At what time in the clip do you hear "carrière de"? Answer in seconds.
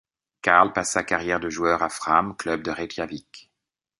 1.03-1.51